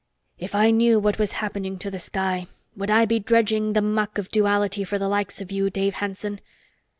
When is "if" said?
0.39-0.55